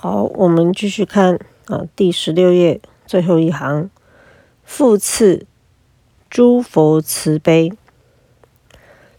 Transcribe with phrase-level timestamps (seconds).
[0.00, 3.90] 好，我们继续看啊，第十六页最后一行，
[4.62, 5.44] 复次，
[6.30, 7.72] 诸佛慈悲，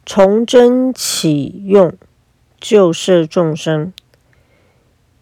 [0.06, 1.94] 从真起用，
[2.62, 3.92] 救世众生，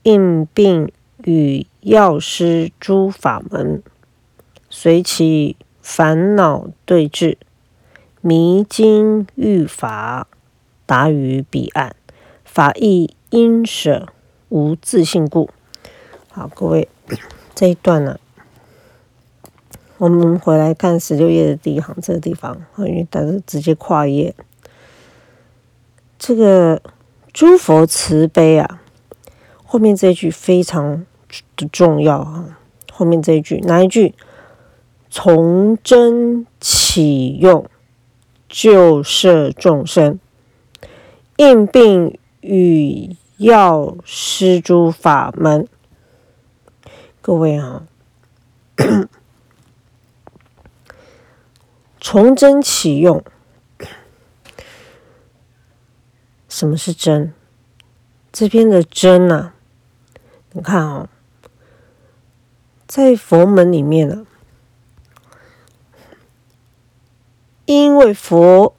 [0.04, 0.92] 应病
[1.24, 3.82] 与药师诸法门，
[4.70, 7.40] 随其烦恼对治，
[8.22, 10.28] 迷津欲法，
[10.86, 11.96] 达于彼岸，
[12.46, 14.10] 法亦因舍。
[14.50, 15.50] 无自信故，
[16.30, 16.88] 好，各位，
[17.54, 18.18] 这一段呢，
[19.98, 24.34] 我们回来看十六页的第一行这个地方，因为它是直接跨页。
[26.18, 26.82] 这个
[27.34, 28.82] 诸佛慈悲啊，
[29.66, 31.06] 后面这一句非常
[31.58, 32.58] 的重要啊。
[32.94, 34.16] 后面这一句哪一句？
[35.10, 37.66] 从真起用，
[38.48, 40.20] 救摄众生，
[41.36, 43.16] 应病与。
[43.38, 45.68] 药施诸法门，
[47.22, 47.84] 各位啊，
[52.02, 53.24] 从真起用。
[56.50, 57.32] 什么是真？
[58.32, 59.54] 这边的真啊，
[60.54, 61.08] 你看啊，
[62.88, 64.26] 在佛门里面呢，
[67.66, 68.76] 因为佛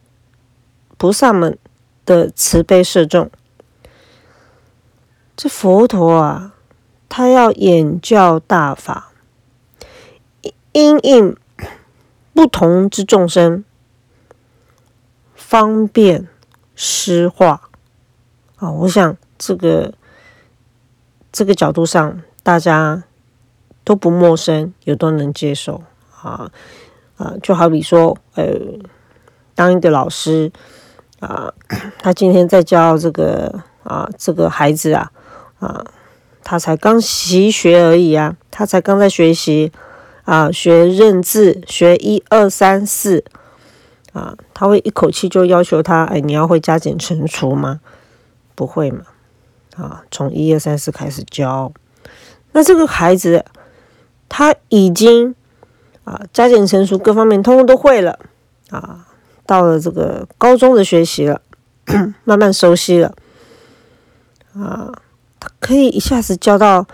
[0.97, 1.57] 菩萨们
[2.05, 3.31] 的慈悲摄众。
[5.39, 6.53] 这佛陀啊，
[7.09, 9.13] 他要演教大法，
[10.73, 11.37] 因应
[12.35, 13.65] 不同之众生，
[15.37, 16.27] 方便
[16.75, 17.71] 施化
[18.57, 18.69] 啊。
[18.69, 19.95] 我想这个
[21.31, 23.05] 这个角度上，大家
[23.85, 25.85] 都不陌生，也都能接受
[26.21, 26.51] 啊
[27.17, 27.35] 啊。
[27.41, 28.45] 就好比说，呃，
[29.55, 30.51] 当一个老师
[31.21, 31.55] 啊，
[32.03, 35.13] 他今天在教这个啊这个孩子啊。
[35.59, 35.85] 啊，
[36.45, 39.73] 他才刚习学而已啊，他才刚在学习
[40.25, 43.25] 啊，学认字，学一二三四
[44.13, 47.81] 啊，他会一口气就要求他，哎，你要会加减乘除吗？
[48.55, 49.05] 不会嘛？
[49.77, 51.73] 啊，从一二三四开始教，
[52.53, 53.45] 那这个孩子
[54.29, 55.35] 他已经
[56.05, 58.19] 啊，加减乘除各方面通通都会了
[58.71, 59.07] 啊，
[59.47, 61.43] 到了这个高中的学习了，
[62.25, 63.15] 慢慢熟悉了
[64.55, 64.93] 啊。
[65.61, 66.87] 可以一下子教到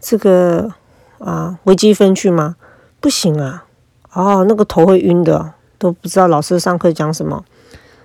[0.00, 0.72] 这个
[1.18, 2.56] 啊微积分去吗？
[3.00, 3.64] 不行啊！
[4.12, 7.44] 哦，那个头会晕的，都不知道老师上课讲什么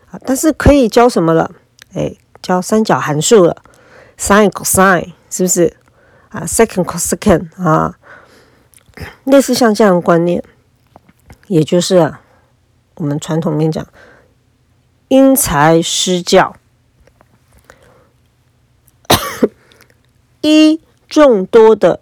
[0.09, 0.19] 啊。
[0.25, 1.51] 但是可以教什么了？
[1.93, 3.55] 哎，教三角函数了
[4.17, 5.75] ，sin cosin 是不是
[6.29, 7.95] 啊？second cosecant 啊，
[9.25, 10.43] 类似像这样的观念，
[11.47, 12.13] 也就是
[12.95, 13.85] 我们传统面讲
[15.09, 16.55] 因材施教。
[20.41, 21.99] 一众多的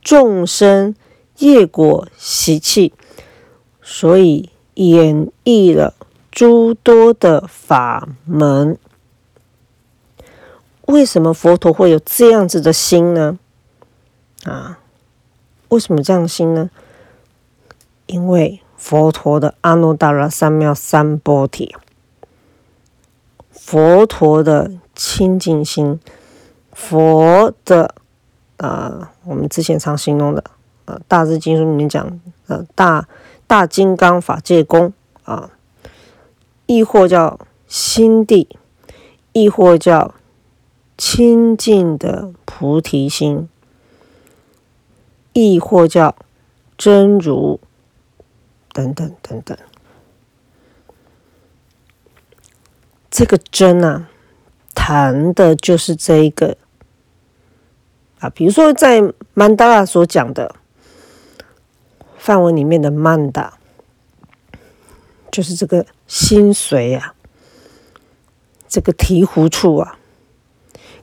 [0.00, 0.94] 众生
[1.38, 2.92] 业果习气，
[3.82, 5.94] 所以演绎了
[6.30, 8.78] 诸多的法门。
[10.86, 13.38] 为什么佛陀会有这样子的心呢？
[14.44, 14.78] 啊，
[15.68, 16.70] 为什么这样心呢？
[18.06, 21.74] 因为佛陀的阿耨多罗三藐三菩提，
[23.50, 25.98] 佛陀的清净心。
[26.72, 27.94] 佛的
[28.56, 30.42] 啊，我们之前常形容的
[30.84, 33.06] 呃，《大智经书》里面讲呃，大
[33.46, 34.92] 大金刚法界功
[35.24, 35.50] 啊，
[36.66, 38.48] 亦或叫心地，
[39.32, 40.14] 亦或叫
[40.96, 43.48] 清净的菩提心，
[45.32, 46.14] 亦或叫
[46.76, 47.60] 真如
[48.72, 49.56] 等等等等，
[53.10, 54.08] 这个真啊，
[54.74, 56.56] 谈的就是这一个。
[58.20, 59.02] 啊，比如说在
[59.34, 60.54] 曼达拉所讲的
[62.16, 63.58] 范文里面的曼达，
[65.32, 67.14] 就是这个心髓啊，
[68.68, 69.98] 这个醍醐处啊，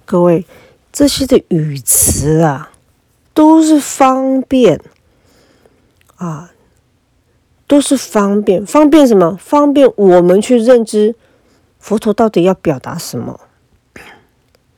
[0.05, 0.45] 各位
[0.93, 2.71] 这些的语词啊，
[3.33, 4.81] 都是方便
[6.15, 6.51] 啊，
[7.67, 9.35] 都是方便，方便什么？
[9.35, 11.15] 方便我们去认知
[11.79, 13.37] 佛陀到底要表达什么，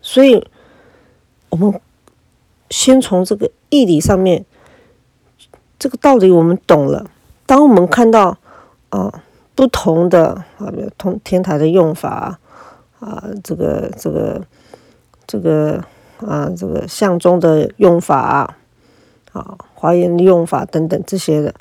[0.01, 0.48] 所以
[1.50, 1.80] 我们。
[2.74, 4.45] 先从这个义理上面，
[5.77, 7.06] 这个道理我们懂了。
[7.45, 8.38] 当我们看到
[8.88, 9.24] 啊
[9.56, 12.39] 不同的啊通天台的用法
[13.01, 14.42] 啊，这个这个
[15.27, 15.83] 这个
[16.25, 18.56] 啊这个相中的用法
[19.33, 21.54] 啊，华严的用法等等这些的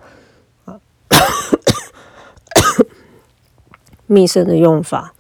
[0.65, 0.79] 啊，
[4.07, 5.13] 密生的用法，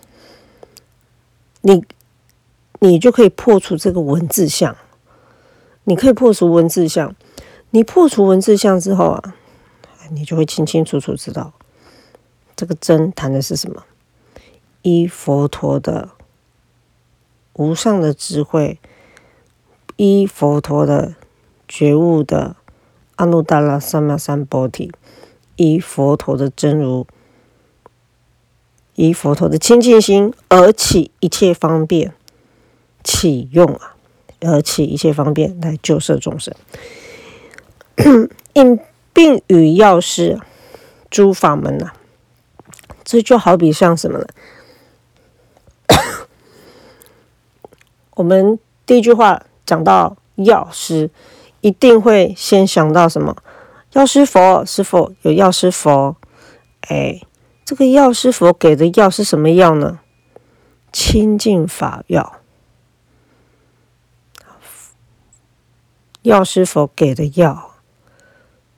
[1.62, 1.84] 你
[2.80, 4.76] 你就可以破除这个文字相。
[5.84, 7.14] 你可以破除文字相。
[7.70, 9.34] 你破除文字相之后啊，
[10.10, 11.52] 你就会清清楚楚知道
[12.56, 13.84] 这个真谈的是什么。
[14.82, 16.08] 依佛陀的
[17.52, 18.78] 无上的智慧，
[19.96, 21.14] 依佛陀的
[21.68, 22.56] 觉悟的
[23.16, 24.90] 阿耨多罗三藐三菩提，
[25.56, 27.06] 依佛陀的真如，
[28.94, 32.14] 依佛陀的清净心而起一切方便
[33.02, 33.96] 启用啊，
[34.40, 36.54] 而起一切方便来救摄众生，
[38.54, 38.78] 应
[39.12, 40.40] 并与药师
[41.10, 41.92] 诸法门呐，
[43.04, 44.26] 这就好比像什么呢？
[48.16, 51.10] 我们第一句话讲到药师，
[51.60, 53.36] 一定会先想到什么？
[53.92, 56.16] 药师佛是否有药师佛？
[56.88, 57.20] 哎，
[57.64, 60.00] 这个药师佛给的药是什么药呢？
[60.92, 62.39] 清净法药。
[66.22, 67.76] 药师佛给的药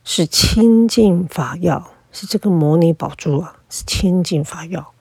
[0.04, 4.92] 是清净法药，是这个摩尼宝珠啊，是清净法药。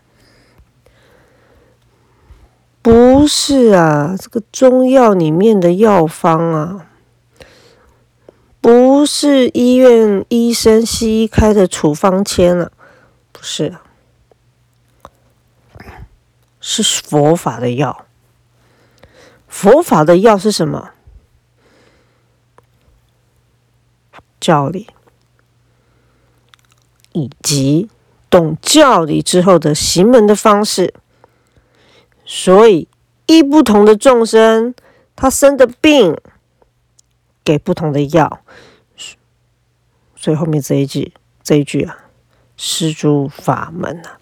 [2.82, 6.88] 不是啊，这个中药里面的药方啊，
[8.60, 12.72] 不是医院医生西医开的处方签啊，
[13.32, 13.76] 不是，
[16.60, 18.06] 是佛法的药。
[19.48, 20.90] 佛法的药是什么？
[24.42, 24.88] 教理，
[27.14, 27.90] 以及
[28.30, 30.94] 懂教理之后的行门的方式。
[32.26, 32.88] 所以，
[33.28, 34.74] 一不同的众生，
[35.16, 36.18] 他生的病，
[37.44, 38.42] 给不同的药。
[40.16, 41.14] 所以后面这一句，
[41.44, 41.98] 这一句啊，
[42.58, 44.20] 施诸法门啊，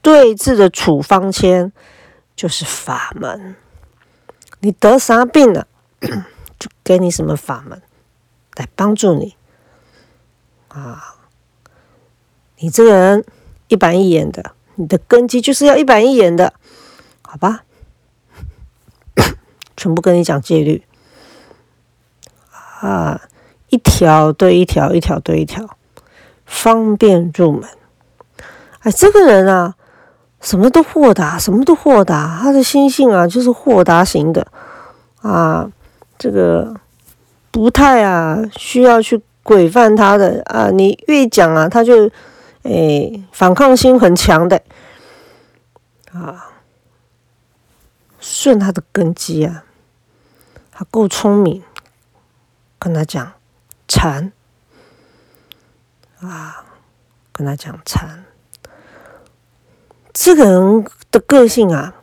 [0.00, 1.72] 对治的处方签
[2.34, 3.56] 就是法门。
[4.60, 5.66] 你得啥病了，
[6.60, 7.82] 就给你什么法门
[8.54, 9.34] 来帮助你
[10.68, 11.16] 啊？
[12.58, 13.24] 你这个人。
[13.72, 16.52] 一板一眼的，你的根基就是要一板一眼的，
[17.22, 17.62] 好吧？
[19.78, 20.84] 全部跟你讲戒律
[22.80, 23.20] 啊，
[23.68, 25.78] 一条对一条，一条对一条，
[26.44, 27.70] 方便入门。
[28.80, 29.76] 哎，这个人啊，
[30.40, 34.50] 什么都豁达，什么都豁达，他的心性啊，就是豁达型的
[35.22, 35.70] 啊，
[36.20, 36.76] 这个
[37.50, 42.08] 不太啊需要去规范他的啊，你越讲啊，他就。
[42.62, 44.60] 哎，反抗心很强的。
[46.12, 46.50] 啊，
[48.20, 49.64] 顺他的根基啊，
[50.70, 51.62] 他够聪明，
[52.78, 53.32] 跟他讲
[53.88, 54.30] 禅。
[56.20, 56.66] 啊，
[57.32, 58.26] 跟他讲禅，
[60.12, 61.94] 这个人的个性啊，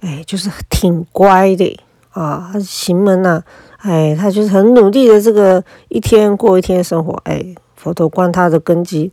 [0.00, 1.80] 哎，就是挺乖的。
[2.10, 3.42] 啊，行门呐，
[3.78, 9.12] 哎，他就是很努力的，这个一天过一天生活，哎，佛陀观他的根基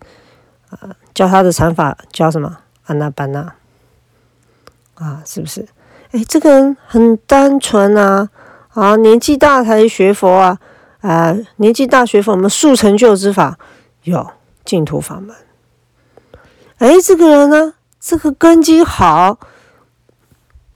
[0.69, 0.95] 啊。
[1.13, 2.57] 教他的禅法教什么？
[2.87, 3.53] 安那班那
[4.95, 5.65] 啊，是不是？
[6.11, 8.29] 哎，这个人很单纯啊，
[8.73, 10.59] 啊，年纪大才学佛啊，
[10.99, 13.57] 啊，年纪大学佛，我们速成就之法
[14.03, 14.29] 有
[14.65, 15.33] 净土法门。
[16.79, 19.39] 哎，这个人呢，这个根基好，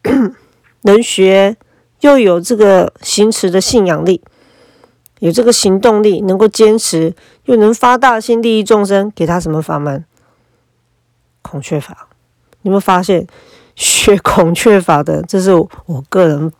[0.83, 1.57] 能学，
[2.01, 4.21] 又有这个行持的信仰力，
[5.19, 7.13] 有这个行动力，能够坚持，
[7.45, 10.05] 又能发大心利益众生，给他什么法门？
[11.41, 12.07] 孔雀法，
[12.61, 13.25] 有没有发现
[13.75, 15.21] 学孔雀法的？
[15.23, 16.51] 这是我个人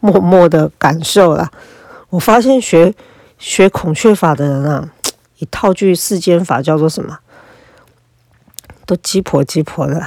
[0.00, 1.50] 默默的感受啦。
[2.10, 2.94] 我发现学
[3.38, 4.92] 学孔雀法的人啊，
[5.38, 7.18] 一套句世间法叫做什么？
[8.86, 10.06] 都鸡婆鸡婆的。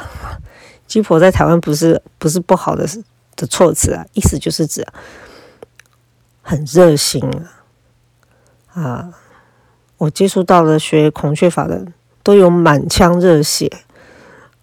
[0.88, 3.02] 鸡婆在台湾不是不是不好的事
[3.42, 4.86] 的措辞啊，意思就是指
[6.42, 7.22] 很热心
[8.74, 8.82] 啊。
[8.82, 9.10] 啊，
[9.98, 11.86] 我接触到的学孔雀法的
[12.24, 13.70] 都有满腔热血。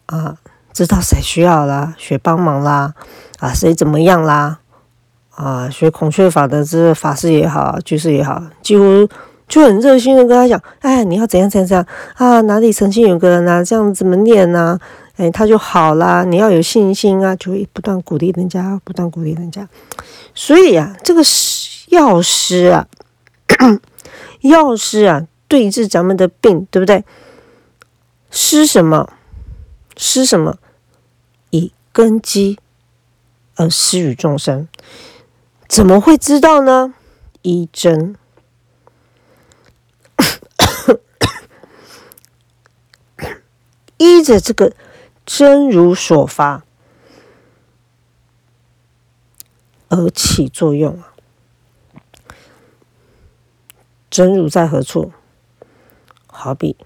[0.07, 0.39] 啊，
[0.73, 2.95] 知道谁需要啦，学帮忙啦，
[3.41, 4.61] 啊，谁怎么样啦，
[5.35, 9.07] 啊，学孔雀法的这法师也好，居士也好，几乎
[9.47, 14.79] 就很热心的跟他讲，哎，你要怎样怎样怎样啊，哪里曾经有个人啊，这样怎么念呢？
[15.19, 19.69] 哎，他就好啦，你要有信心啊，就会不断鼓励人家，不断鼓励人家。
[20.33, 21.21] 所以啊，这个
[21.89, 22.87] 药师啊，
[24.43, 27.05] 药师啊，对治咱们的病，对不对？
[28.31, 29.13] 施什么？
[29.97, 30.57] 施什么？
[31.51, 32.57] 以根基
[33.57, 34.69] 而施与众生，
[35.67, 36.95] 怎么会知道呢？
[37.43, 38.15] 依真，
[43.97, 44.73] 依着这个
[45.31, 46.65] 真如所发，
[49.91, 51.13] 而起作用啊。
[54.09, 55.13] 真如在何处？
[56.29, 56.79] 好比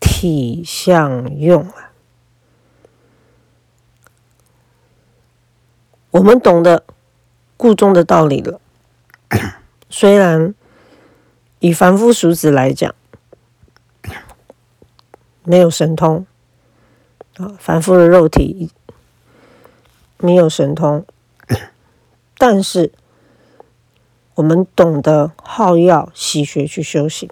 [0.00, 1.92] 体相用啊。
[6.12, 6.82] 我们懂得
[7.58, 8.58] 故中的道理了，
[9.90, 10.54] 虽然
[11.58, 12.94] 以凡夫俗子来讲，
[15.44, 16.26] 没有神通
[17.38, 18.70] 啊，凡夫的肉体
[20.18, 21.04] 没有神通，
[22.38, 22.92] 但是
[24.34, 27.28] 我们懂得好药习学去修行。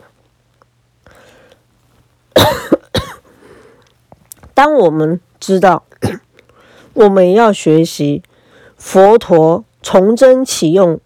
[4.54, 5.84] 当我们知道
[6.92, 8.22] 我们要学习。
[8.76, 11.00] 佛陀从真起用，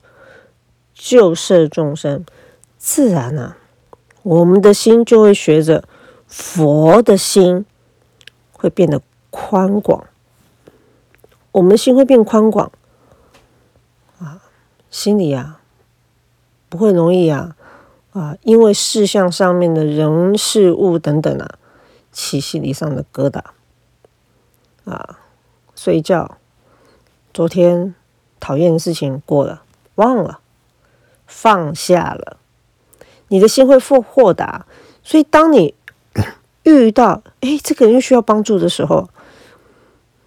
[0.95, 2.25] 救摄众生，
[2.77, 3.57] 自然啊，
[4.25, 5.85] 我们的心就会学着
[6.27, 7.65] 佛的心，
[8.59, 9.01] 会变得
[9.31, 10.05] 宽广。
[11.53, 12.71] 我们心会变宽广
[14.19, 14.43] 啊，
[14.91, 15.63] 心里啊
[16.69, 17.57] 不会容易啊
[18.13, 21.59] 啊，因为事项上面的人事物等等啊，
[22.13, 23.43] 起心理上的疙瘩
[24.85, 25.19] 啊，
[25.75, 26.37] 睡觉。
[27.33, 27.95] 昨天
[28.41, 29.63] 讨厌的事情过了，
[29.95, 30.41] 忘了，
[31.27, 32.37] 放下了，
[33.29, 34.67] 你的心会复豁达。
[35.05, 35.75] 所以，当你
[36.69, 39.09] 遇到哎这个人需要帮助的时候，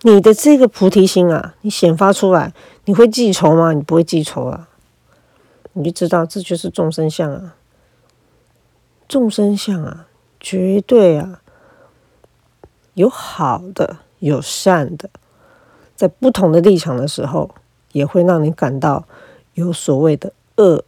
[0.01, 2.51] 你的这个菩提心啊，你显发出来，
[2.85, 3.73] 你会记仇吗？
[3.73, 4.67] 你不会记仇啊，
[5.73, 7.55] 你就知道这就是众生相啊，
[9.07, 10.07] 众生相啊，
[10.39, 11.41] 绝对啊，
[12.95, 15.11] 有好的，有善的。
[15.95, 17.53] 在不同的立场的时候，
[17.91, 19.05] 也会让你感到
[19.53, 20.83] 有所谓的恶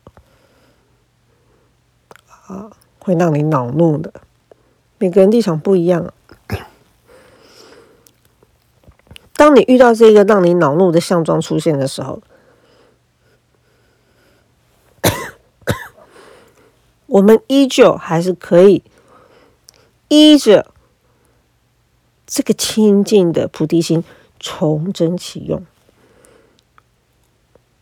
[2.47, 4.11] 啊，会让你恼怒的。
[5.03, 6.13] 每个人立场不一样啊。
[9.35, 12.21] 当你遇到这个让你恼怒的相状出现的时候，
[17.07, 18.81] 我们依旧还是可以
[20.07, 20.71] 依着
[22.25, 24.05] 这个清净的菩提心。
[24.39, 25.65] 从真起用，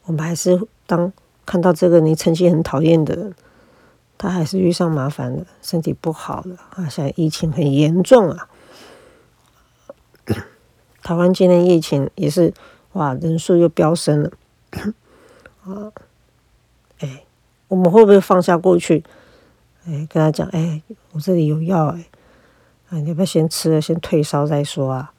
[0.06, 1.14] 我们还是当
[1.46, 3.36] 看到这个你曾经很讨厌的人，
[4.22, 6.88] 他还是遇上麻烦了，身体不好了啊！
[6.88, 8.48] 现在疫情很严重啊，
[11.02, 12.54] 台湾今年疫情也是
[12.92, 14.32] 哇，人数又飙升了
[15.66, 15.92] 啊！
[17.00, 17.24] 哎，
[17.68, 19.04] 我们会不会放下过去？
[19.88, 22.06] 哎，跟他讲，哎，我这里有药，哎，
[22.90, 25.14] 啊，你要不要先吃了，先退烧再说啊？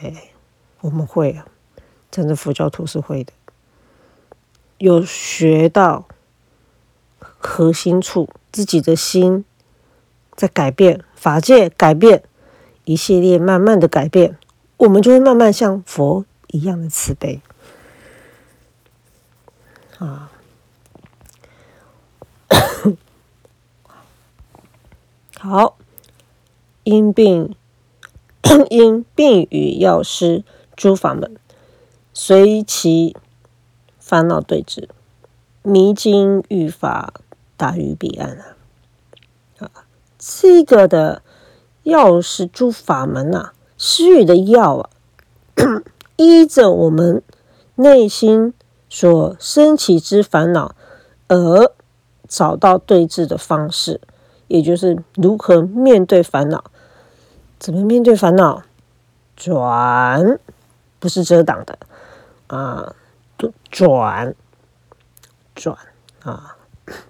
[0.00, 0.30] 哎。
[0.80, 1.46] 我们会啊，
[2.10, 3.32] 真的佛教徒是会的，
[4.78, 6.08] 有学到
[7.42, 9.44] 核心处，自己的心
[10.36, 12.22] 在改变，法界改变，
[12.84, 14.38] 一系列慢慢的改变，
[14.76, 17.42] 我们就会慢慢像佛一样的慈悲
[19.98, 20.30] 啊。
[25.38, 25.76] 好，
[26.84, 27.54] 因病
[28.70, 30.44] 因病与药师。
[30.74, 31.36] 诸法门
[32.14, 33.14] 随其
[34.00, 34.88] 烦恼对峙，
[35.62, 37.12] 迷津欲法
[37.62, 38.56] 大于彼岸啊！
[39.60, 39.70] 啊，
[40.18, 41.22] 这个的
[41.84, 44.90] 药是诸法门啊，施予的药啊，
[46.18, 47.22] 依着我们
[47.76, 48.52] 内心
[48.90, 50.74] 所升起之烦恼
[51.28, 51.72] 而
[52.26, 54.00] 找到对治的方式，
[54.48, 56.64] 也就是如何面对烦恼，
[57.60, 58.64] 怎么面对烦恼，
[59.36, 60.40] 转。
[60.98, 61.78] 不是遮挡的
[62.48, 62.94] 啊，
[63.70, 64.34] 转
[65.54, 65.76] 转
[66.22, 66.56] 啊，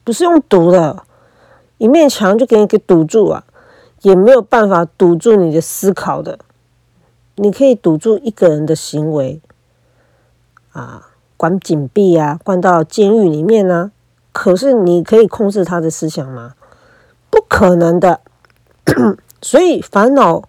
[0.05, 1.05] 不是用堵的，
[1.79, 3.45] 一面墙就给你给堵住啊，
[4.03, 6.39] 也没有办法堵住你的思考的。
[7.37, 9.41] 你可以堵住一个人的行为
[10.73, 13.93] 啊，关紧闭啊，关到监狱里面呢。
[14.33, 16.55] 可是你可以控制他的思想吗？
[17.31, 18.21] 不可能的。
[19.43, 20.49] 所以烦恼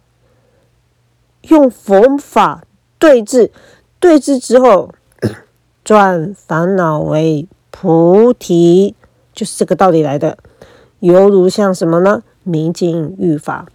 [1.43, 2.63] 用佛法。
[2.99, 3.51] 对峙，
[3.99, 4.93] 对峙之后，
[5.83, 8.95] 转烦恼为菩提，
[9.33, 10.37] 就是这个道理来的。
[10.99, 12.23] 犹如像什么呢？
[12.43, 13.65] 明镜欲法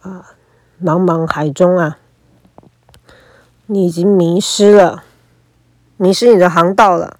[0.00, 0.34] 啊，
[0.82, 1.98] 茫茫海中啊，
[3.66, 5.04] 你已经迷失了，
[5.96, 7.18] 迷失你的航道了。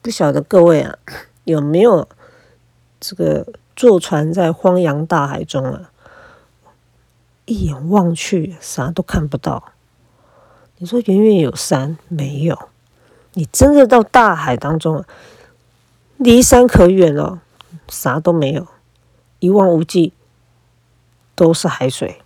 [0.00, 0.98] 不晓得各位啊，
[1.44, 2.08] 有没有
[2.98, 3.46] 这个
[3.76, 5.90] 坐船在荒洋大海中啊？
[7.44, 9.72] 一眼望去，啥都看不到。
[10.78, 12.58] 你说远远有山，没有。
[13.34, 15.04] 你真的到大海当中，
[16.22, 17.42] 离山可远了，
[17.88, 18.66] 啥都没有，
[19.40, 20.12] 一望无际，
[21.34, 22.20] 都是海水。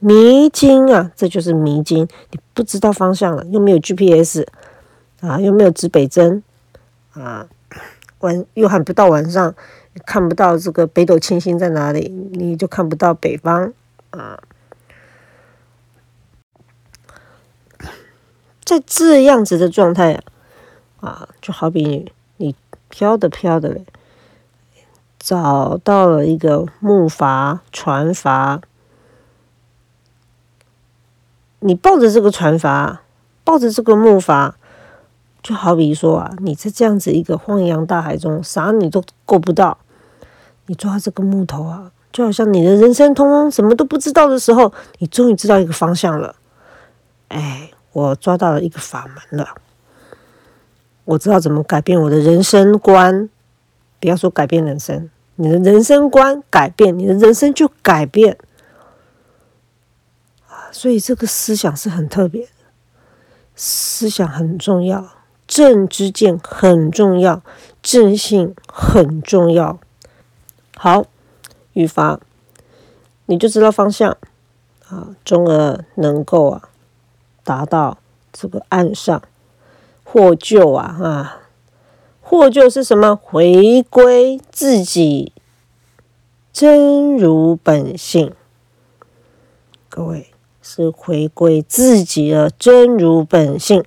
[0.00, 2.08] 迷津啊，这就是迷津。
[2.30, 4.46] 你不知道方向了，又没有 GPS
[5.20, 6.42] 啊，又没有指北针
[7.12, 7.48] 啊，
[8.20, 9.54] 晚又喊不到晚上，
[10.06, 13.72] 看不到这个北斗七星在哪里，你就看不到北方
[14.10, 14.40] 啊。
[18.64, 20.22] 在这样子的状态
[21.00, 22.12] 啊，就好比
[22.88, 23.84] 飘的飘的嘞，
[25.18, 28.60] 找到了一个木筏船筏。
[31.60, 32.98] 你抱着这个船筏，
[33.42, 34.52] 抱着这个木筏，
[35.42, 39.78] 就好比说啊，你在这样子一个荒洋大海中，啥你都够不到。
[40.66, 46.36] 你抓这个木头啊，就好像你的人生通通什么都不知道的时候，你终于知道一个方向了。
[47.28, 49.48] 哎，我抓到了一个法门了，
[51.08, 53.30] 我知道怎么改变我的人生观。
[53.98, 58.38] 不要说改变人生，你的人生观改变，你的人生就改变。
[60.70, 62.52] 所以这个思想是很特别的，
[63.56, 65.14] 思想很重要，
[65.46, 67.42] 正之见很重要，
[67.82, 69.80] 正性很重要。
[70.76, 71.06] 好，
[71.72, 72.20] 语法
[73.26, 74.16] 你就知道方向
[74.88, 76.68] 啊，从而能够啊
[77.42, 77.98] 达到
[78.30, 79.20] 这个岸上
[80.10, 81.40] 获救啊啊，
[82.22, 83.14] 获救是什么？
[83.14, 85.34] 回归自己
[86.50, 88.32] 真如本性，
[89.90, 90.28] 各位。
[90.60, 93.82] 是回归自己的真如本性，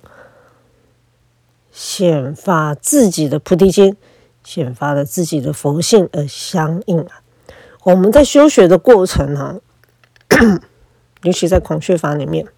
[1.70, 3.96] 显发自己的菩提心，
[4.42, 7.22] 显发了自己的佛性而相应啊。
[7.84, 9.60] 我们在修学的过程呢，
[11.22, 12.48] 尤其在孔雀法里面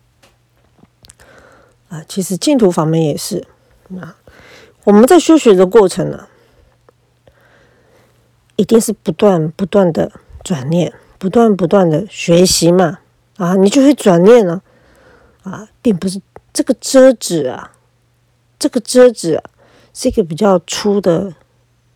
[1.90, 3.46] 啊，其实净土法门也是
[4.00, 4.16] 啊。
[4.84, 6.28] 我们在修学的过程呢，
[8.56, 10.12] 一定是不断不断的
[10.42, 12.98] 转念，不断不断的学习嘛。
[13.36, 14.62] 啊，你就会转念了，
[15.42, 16.20] 啊，并不是
[16.52, 17.72] 这个遮止啊，
[18.58, 19.42] 这个遮止，
[19.92, 21.34] 是一个比较粗的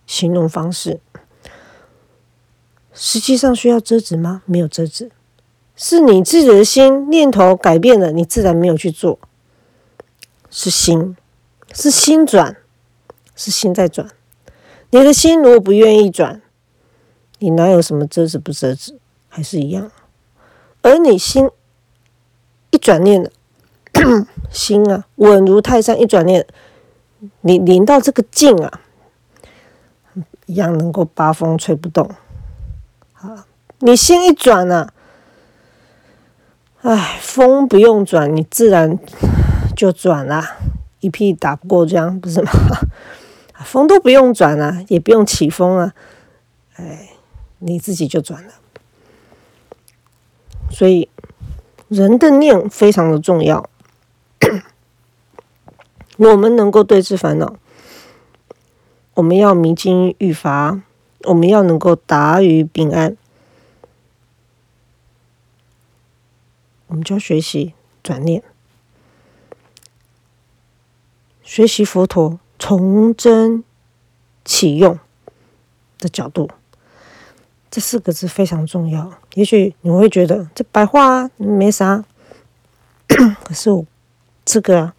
[0.06, 1.00] 形容方式。
[2.92, 4.42] 实际上需要遮止吗？
[4.46, 5.12] 没有遮止，
[5.76, 9.20] 是你自己的心念头改变了，你自然没有去做。
[10.50, 11.16] 是心，
[11.74, 12.56] 是心转，
[13.36, 14.08] 是心在转。
[14.90, 16.40] 你的心如果不愿意转，
[17.38, 19.90] 你哪有什么遮止不遮止，还是一样。
[20.82, 21.50] 而你心
[22.70, 23.30] 一转念的
[24.50, 26.46] 心啊，稳如泰山；一转念，
[27.42, 28.80] 你临到这个境啊，
[30.46, 32.10] 一样能够八风吹不动。
[33.14, 33.46] 啊，
[33.80, 34.92] 你心一转啊，
[36.82, 38.98] 哎，风不用转，你自然
[39.76, 40.56] 就转了，
[41.00, 42.50] 一屁打不过江，不是吗？
[43.64, 45.94] 风都不用转啊，也不用起风啊，
[46.76, 47.10] 哎，
[47.58, 48.52] 你自己就转了。
[50.70, 51.08] 所以，
[51.88, 53.68] 人的念非常的重要。
[56.18, 57.56] 我们能够对治烦恼，
[59.14, 60.80] 我们要明经愈法，
[61.24, 63.16] 我们要能够达于平安，
[66.86, 68.42] 我们就要学习转念，
[71.48, 73.64] 学习佛陀从真
[74.44, 74.98] 起用
[75.98, 76.50] 的角度。
[77.70, 79.14] 这四个字非常重要。
[79.32, 82.04] 也许你会觉得这白话没啥，
[83.42, 83.86] 可是我
[84.44, 84.92] 这个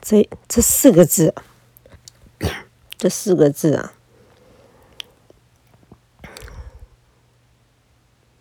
[0.00, 1.34] 这这四个字，
[2.96, 3.92] 这四个字啊，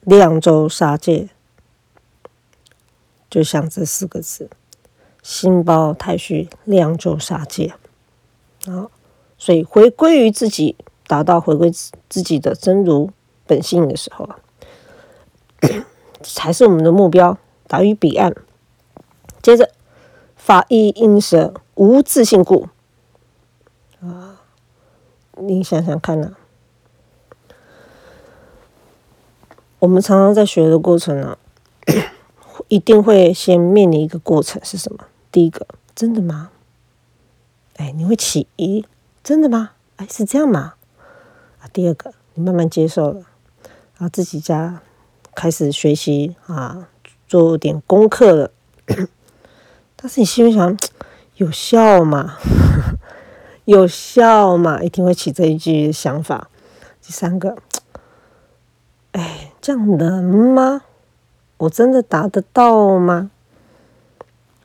[0.04, 1.28] 量州杀戒，
[3.30, 4.50] 就像这四个字，
[5.22, 7.74] 心包太虚，量州杀戒
[8.68, 8.90] 啊，
[9.38, 10.76] 所以回归于自己，
[11.08, 13.12] 达到回归自自己的真如。
[13.48, 14.30] 本性的时候，
[16.24, 18.34] 才是我们的目标，达于彼岸。
[19.42, 19.70] 接着，
[20.38, 22.70] 法义因舍无自信故
[24.00, 24.40] 啊，
[25.38, 26.32] 你想想看呐，
[29.80, 31.38] 我们常常在学的过程呢，
[32.70, 35.06] 一定会先面临一个过程是什么？
[35.32, 35.66] 第一个，
[35.96, 36.52] 真的吗？
[37.78, 38.86] 哎，你会起疑，
[39.24, 39.72] 真的吗？
[39.96, 40.74] 哎，是这样吗？
[41.62, 43.24] 啊，第二个，你慢慢接受了。
[43.98, 44.82] 啊，自己家
[45.34, 46.90] 开始学习啊，
[47.28, 48.52] 做点功课了。
[49.96, 50.78] 但是你心里想，
[51.38, 52.38] 有效吗？
[53.66, 54.84] 有效吗？
[54.84, 56.50] 一定会起这一句想法。
[57.02, 57.56] 第三个，
[59.14, 60.82] 哎，这样能吗？
[61.58, 63.32] 我真的达得到吗？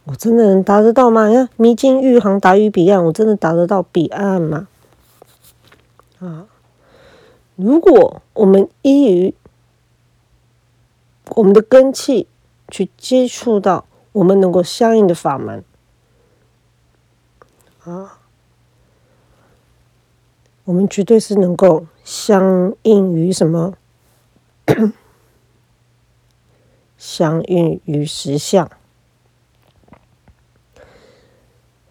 [0.06, 1.28] 我真的能达得到吗？
[1.28, 4.68] 你看，迷津欲航达于彼岸，我真的达得到彼岸吗？
[6.20, 6.46] 啊？
[7.56, 9.34] 如果我们依于
[11.30, 12.28] 我们的根气
[12.68, 15.64] 去接触到我们能够相应的法门
[17.84, 18.18] 啊，
[20.64, 23.74] 我们绝对是能够相应于什么？
[26.96, 28.70] 相应于实相，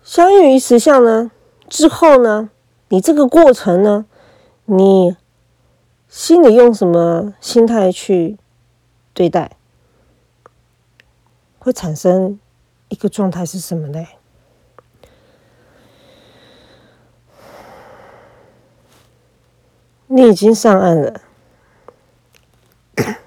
[0.05, 1.31] 相应于实相呢？
[1.67, 2.51] 之后呢？
[2.89, 4.05] 你这个过程呢？
[4.65, 5.17] 你
[6.07, 8.37] 心里用什么心态去
[9.13, 9.57] 对待？
[11.57, 12.39] 会产生
[12.89, 14.05] 一个状态是什么呢？
[20.05, 21.21] 你已经上岸了。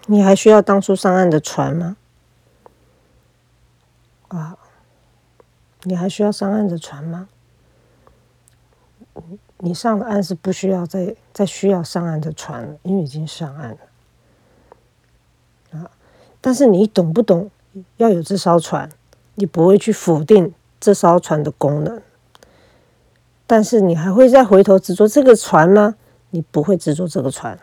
[0.07, 1.97] 你还需要当初上岸的船吗？
[4.29, 4.58] 啊，
[5.89, 7.29] 你还需要上岸的船吗？
[9.61, 13.79] 你上了岸是不需要再再需要上岸的船了，因为已经上岸了。
[15.73, 15.91] 啊，
[16.43, 17.51] 但是你懂不懂
[17.97, 18.91] 要有这艘船？
[19.37, 22.03] 你不会去否定这艘船的功能，
[23.47, 25.97] 但是你还会再回头执着这个船吗？
[26.31, 27.59] 你不会执着这个船。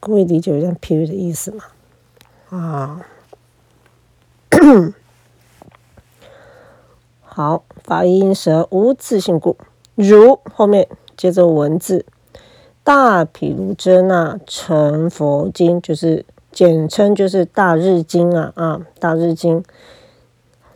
[0.00, 1.64] 各位理解这样譬喻的意思吗？
[2.50, 3.06] 啊，
[7.36, 9.56] 好，法音舌无自性故，
[9.96, 12.06] 如后面接着文字，
[12.84, 19.64] 大毗卢遮那成佛经，就是简称就是大日经啊啊，大日经。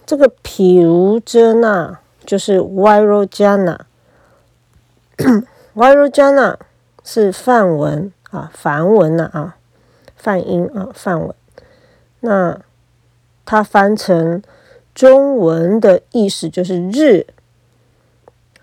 [0.05, 3.87] 这个毗卢遮那就是 v i r o j a n a
[5.75, 6.59] v i r o j a n a
[7.05, 8.13] 是梵文。
[8.31, 9.57] 啊，梵文呐啊，
[10.17, 11.33] 梵音啊，梵文。
[12.21, 12.61] 那
[13.47, 14.43] 它翻成
[14.99, 17.25] 中文的意思就是日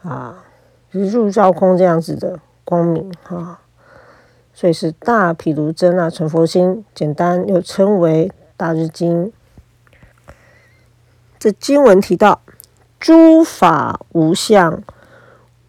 [0.04, 0.43] 啊，
[0.91, 3.62] 日入照空这样子的光明啊，
[4.54, 9.32] 所以是大毗卢遮那成佛心，简单又称为大日经。
[11.39, 12.41] 这经文提到，
[13.00, 14.84] 诸法无相，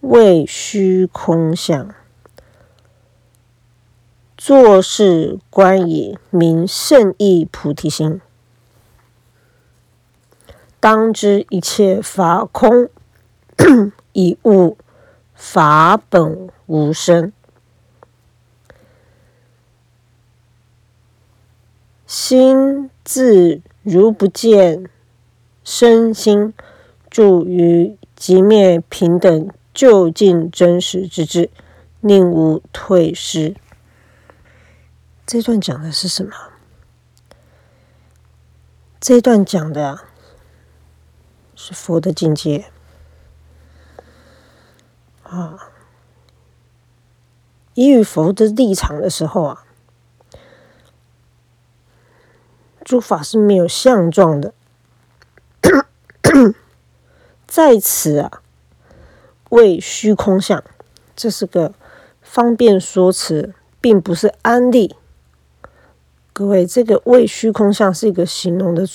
[0.00, 1.94] 为虚空相。
[4.36, 8.20] 做事观以明圣意菩提心，
[10.78, 12.88] 当知一切法空，
[14.12, 14.76] 以悟
[15.34, 17.32] 法本无生。
[22.06, 24.88] 心自如不见，
[25.64, 26.54] 身心
[27.10, 31.50] 住于即灭平等究竟真实之智，
[32.00, 33.56] 令无退失。
[35.26, 36.32] 这段讲的是什么？
[39.00, 40.00] 这段讲的
[41.68, 42.66] 是佛的境界
[45.24, 45.72] 啊。
[47.74, 49.64] 以与佛的立场的时候啊，
[52.84, 54.54] 诸法是没有相状的，
[57.48, 58.42] 在此啊，
[59.48, 60.62] 为虚空相，
[61.16, 61.74] 这是个
[62.22, 64.94] 方便说辞，并不是安利。
[66.32, 68.86] 各位，这个为虚空相是一个形容的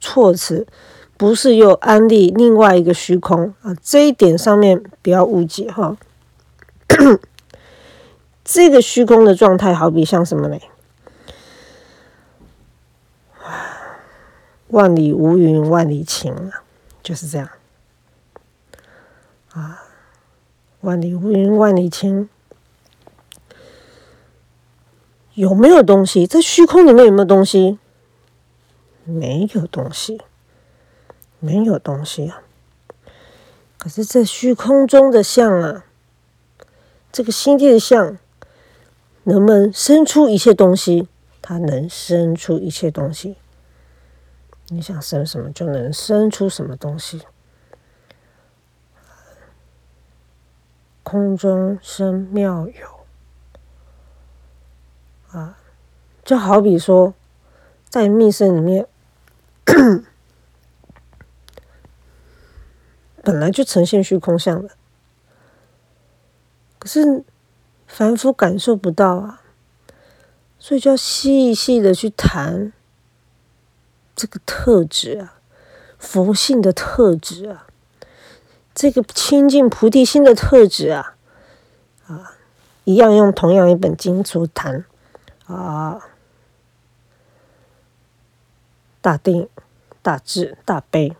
[0.00, 0.66] 措辞，
[1.16, 3.74] 不是又安利另外一个虚空啊。
[3.82, 5.96] 这一点上面不要误解哈。
[8.44, 10.58] 这个虚空的状态，好比像什么呢？
[14.68, 16.64] 万里无云，万里晴啊，
[17.02, 17.48] 就是这样
[19.52, 19.84] 啊。
[20.80, 22.28] 万里无云，万里晴。
[25.34, 27.06] 有没有东西在虚空里面？
[27.06, 27.78] 有没有东西？
[29.04, 30.20] 没有东西，
[31.44, 32.40] 没有东西啊！
[33.76, 35.84] 可是，这虚空中的相啊，
[37.10, 38.16] 这个心地的相，
[39.24, 41.08] 能不能生出一切东西？
[41.42, 43.34] 它能生出一切东西。
[44.68, 47.22] 你想生什么，就能生出什么东西。
[51.02, 53.00] 空中生妙有。
[55.36, 55.58] 啊，
[56.24, 57.14] 就好比说，
[57.88, 58.86] 在密室里面，
[63.22, 64.70] 本来就呈现虚空相的，
[66.78, 67.24] 可是
[67.86, 69.42] 凡夫感受不到啊，
[70.58, 72.72] 所以就要细细的去谈
[74.14, 75.34] 这个特质啊，
[75.98, 77.66] 佛性的特质啊，
[78.74, 81.14] 这个清净菩提心的特质啊，
[82.06, 82.34] 啊，
[82.84, 84.84] 一样用同样一本经书谈。
[85.46, 86.00] 啊，
[89.02, 89.48] 大定、
[90.00, 91.14] 大智、大悲，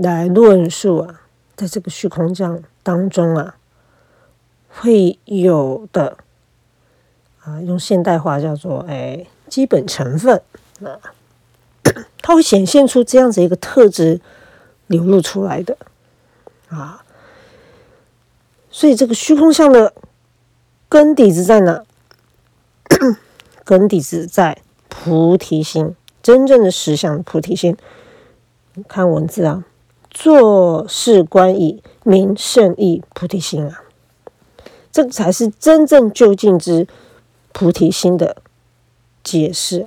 [0.00, 1.22] 来论述啊，
[1.56, 3.56] 在这个虚空这当中啊，
[4.68, 6.18] 会有的
[7.40, 10.40] 啊，用现代化叫做哎基本成分
[10.84, 11.00] 啊，
[12.22, 14.20] 它会显现出这样子一个特质
[14.86, 15.76] 流露出来的
[16.68, 17.04] 啊。
[18.70, 19.92] 所以这个虚空相的
[20.88, 21.82] 根底子在哪？
[23.64, 27.76] 根底子在菩提心，真正的实相菩提心。
[28.86, 29.64] 看文字啊，
[30.20, 33.84] 做事观以明圣意菩提心啊，
[34.90, 36.88] 这才是真正究竟之
[37.52, 38.42] 菩提心的
[39.22, 39.86] 解释。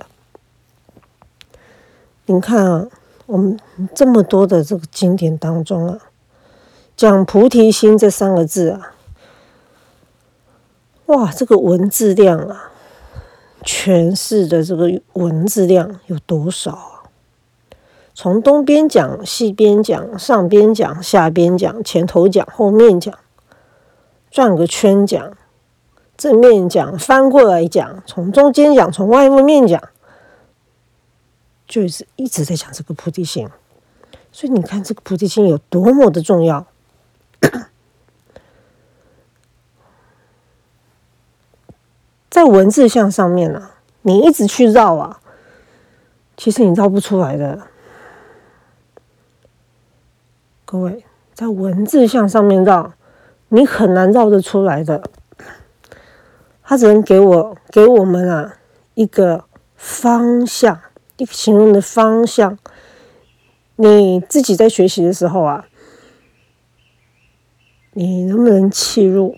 [2.24, 2.88] 你看啊，
[3.26, 3.60] 我们
[3.94, 5.98] 这么多的这个经典当中啊，
[6.96, 8.94] 讲菩提心这三个字啊，
[11.06, 12.70] 哇，这个文字量啊，
[13.62, 16.91] 诠释的这个文字量有多少？
[18.14, 23.18] 从东边讲、西边讲、上边讲、下边讲、前头讲、后面讲，
[24.30, 25.36] 转个圈讲，
[26.16, 29.82] 正面讲、翻过来讲，从中间讲、从外面讲，
[31.66, 33.48] 就是一直在讲这个菩提心。
[34.30, 36.66] 所以你看，这个菩提心有多么的重要，
[42.28, 43.70] 在文字像上面呢，
[44.02, 45.20] 你一直去绕啊，
[46.36, 47.68] 其实你绕不出来的。
[50.72, 51.04] 各位，
[51.34, 52.94] 在文字像上面绕，
[53.50, 55.02] 你很难绕得出来的。
[56.62, 58.56] 他只能给我给我们啊
[58.94, 59.44] 一个
[59.76, 60.80] 方向，
[61.18, 62.56] 一个形容的方向。
[63.76, 65.66] 你自己在学习的时候啊，
[67.92, 69.36] 你能不能切入？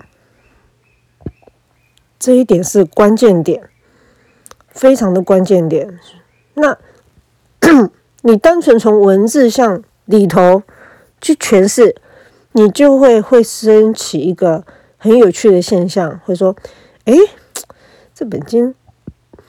[2.16, 3.68] 这一点是关键点，
[4.68, 5.98] 非常的关键点。
[6.54, 6.78] 那
[8.22, 10.62] 你单纯从文字像里头。
[11.24, 11.96] 去诠释，
[12.52, 14.62] 你就会会升起一个
[14.98, 16.54] 很有趣的现象，会说
[17.06, 17.14] ：“哎，
[18.14, 18.74] 这本经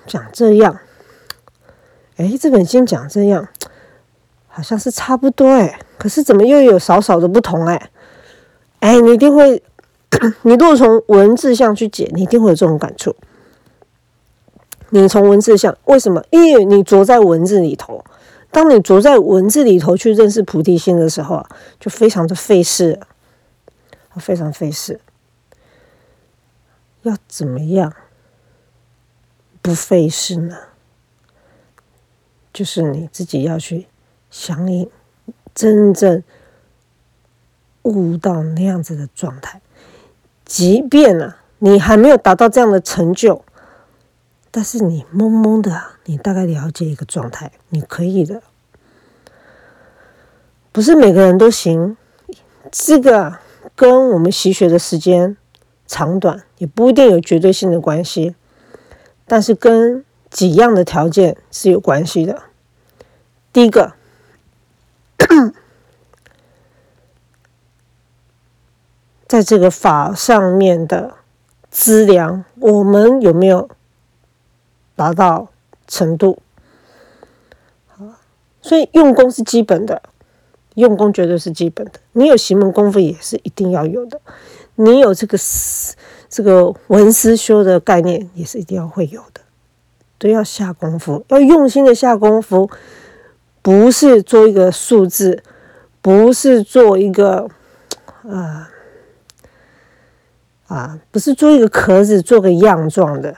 [0.07, 0.79] 讲这样，
[2.15, 3.49] 哎，这本经讲这样，
[4.47, 7.89] 好像是差不多哎，可是怎么又有少少的不同哎？
[8.79, 9.61] 哎，你一定会，
[10.43, 13.13] 你如果从文字上去解，你一定会有这种感触。
[14.91, 16.23] 你从文字上，为什么？
[16.29, 18.01] 因为你着在文字里头。”
[18.55, 22.97] 当你着在文字里头去认识菩提心的时候啊，就非常的费事，
[24.15, 25.01] 非常费事。
[27.01, 27.93] 要怎么样
[29.61, 30.55] 不费事呢？
[32.53, 33.87] 就是你自己要去
[34.31, 34.89] 相应，
[35.53, 36.23] 真正
[37.81, 39.61] 悟到那样子的状态。
[40.45, 43.43] 即便呢，你还没有达到这样的成就，
[44.55, 45.83] 但是你懵懵的。
[46.05, 48.41] 你大概了解一个状态，你可以的，
[50.71, 51.97] 不是每个人都行。
[52.71, 53.39] 这个
[53.75, 55.35] 跟我们习学的时间
[55.85, 58.33] 长短也不一定有绝对性的关系，
[59.27, 62.43] 但是跟几样的条件是有关系的。
[63.51, 63.91] 第一个，
[69.27, 71.15] 在这个法上面的
[71.69, 73.69] 资粮，我们有没有
[74.95, 75.49] 达到？
[75.87, 76.39] 程度，
[78.59, 80.01] 所以用功是基本的，
[80.73, 81.99] 用功绝对是基本的。
[82.13, 84.19] 你有行门功夫也是一定要有的，
[84.73, 85.37] 你有这个
[86.27, 89.41] 这个文思修的概念也是一定要会有的，
[90.17, 92.67] 都要下功夫，要用心的下功夫，
[93.61, 95.43] 不是做一个数字，
[96.01, 97.47] 不是做一个
[98.27, 98.71] 啊
[100.65, 103.37] 啊，不是做一个壳子，做个样状的。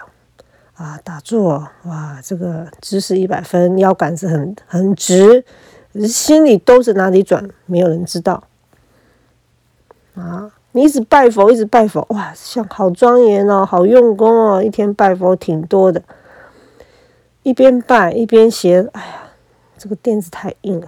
[0.78, 5.44] 啊，打坐哇，这个姿势一百分，腰杆子很很直，
[6.08, 8.44] 心里兜着哪里转，没有人知道。
[10.13, 16.02] 啊，你一直拜佛，一直拜佛，哇，像好庄严哦，好用功哦，一天拜佛挺多的。
[17.42, 19.32] 一边拜一边写，哎呀，
[19.80, 20.88] 这个垫子太硬了，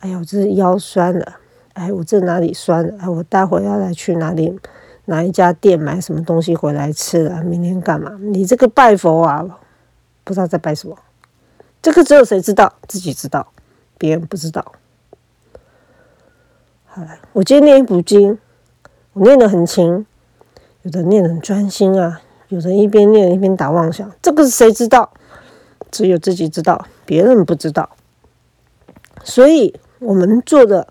[0.00, 1.36] 哎呀，我这腰酸了，
[1.74, 4.58] 哎，我这哪里酸了，哎，我待会要来去哪里？
[5.06, 7.42] 哪一家店买什么东西回来吃了？
[7.42, 8.16] 明天干嘛？
[8.20, 9.44] 你这个拜佛啊，
[10.22, 10.96] 不知道在拜什么。
[11.80, 12.72] 这个只有谁知道？
[12.86, 13.52] 自己知道，
[13.98, 14.72] 别人不知道。
[16.86, 18.38] 好了，我今天念一部经，
[19.14, 20.06] 我念得很勤，
[20.82, 24.08] 有的念的很专心啊，有的一边念一边打妄想。
[24.22, 25.12] 这个是谁知道？
[25.90, 27.90] 只有自己知道，别人不知道。
[29.24, 30.86] 所以我们做的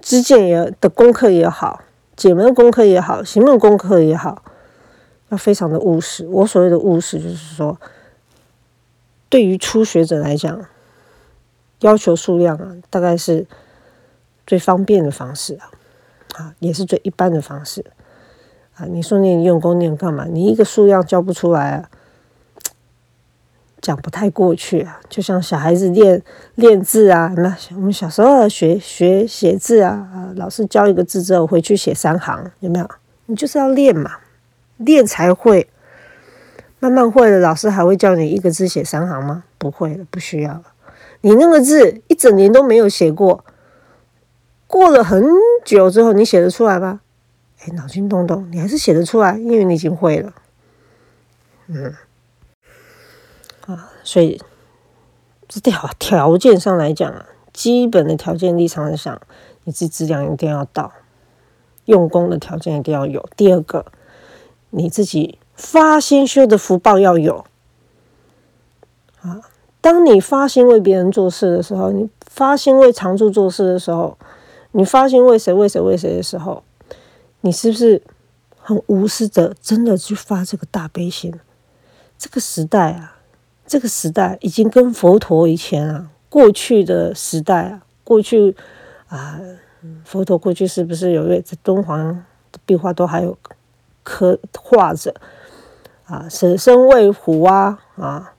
[0.00, 1.82] 之前也的功课也好。
[2.20, 4.42] 解门功课也好，行门功课也好，
[5.30, 6.26] 要非常的务实。
[6.26, 7.80] 我所谓的务实，就是说，
[9.30, 10.66] 对于初学者来讲，
[11.78, 13.46] 要求数量啊，大概是
[14.46, 15.70] 最方便的方式啊，
[16.36, 17.86] 啊，也是最一般的方式
[18.76, 18.84] 啊。
[18.84, 20.26] 你说你用功念干嘛？
[20.26, 21.88] 你一个数量教不出来啊，
[23.80, 25.00] 讲不太过去啊。
[25.08, 26.22] 就像小孩子练
[26.54, 32.88] 练字啊，那我们小时候学学写字啊，老师教一个字之后回去写三行，有没有？
[33.26, 34.18] 你就是要练嘛，
[34.78, 35.68] 练才会。
[36.82, 39.44] 慢慢会了，老师还会叫你一个字写三行吗？
[39.58, 40.62] 不会了，不需要了。
[41.20, 43.44] 你那个字一整年都没有写过，
[44.66, 45.22] 过了很
[45.62, 47.00] 久之后，你写得出来吗？
[47.60, 50.32] 哎，脑筋动动，你还是写得出来，因为你已经会了。
[51.66, 51.92] 嗯，
[54.02, 54.40] 所以
[55.48, 59.20] 这条条件上来讲啊，基本的条件立场上想，
[59.64, 60.92] 你这质量一定要到，
[61.84, 63.28] 用功的条件一定要有。
[63.36, 63.86] 第二个，
[64.70, 67.44] 你自己发心修的福报要有。
[69.22, 69.40] 啊，
[69.80, 74.16] 当你发心为别人做事的时候，你发心为常住做事的时候，
[74.72, 76.62] 你发心为谁为谁为谁的时候。
[77.42, 78.02] 你是不是
[78.58, 81.34] 很无私的，真的去发这个大悲心？
[82.18, 83.16] 这个时代啊，
[83.70, 88.56] 这个时代已经跟佛陀以前啊，过去的时代啊，过去
[89.06, 89.38] 啊，
[90.04, 92.24] 佛陀过去是不是有位敦煌
[92.66, 93.38] 壁画都还有
[94.02, 95.14] 刻画着
[96.06, 96.26] 啊？
[96.28, 98.34] 舍身喂虎啊啊！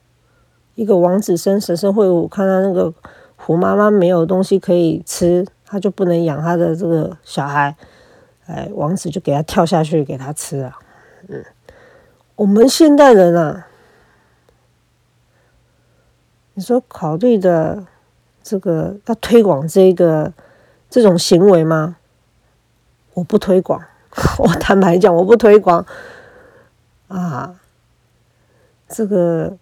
[0.76, 2.94] 一个王子生舍身喂虎，看到那个
[3.38, 7.74] 虎妈妈没有东西可以吃，他就不能养他的这个小孩。
[8.48, 10.78] 哎，王子就给他跳下去给他吃啊！
[11.30, 11.42] 嗯，
[12.36, 13.68] 我们现代人啊，
[16.54, 17.86] 你说考虑的
[18.44, 20.34] 这个要推广这个
[20.90, 21.98] 这种行为吗？
[23.14, 23.82] 我不推广，
[24.40, 25.86] 我坦白讲，我不推广
[27.08, 27.56] 啊。
[28.88, 29.58] 这个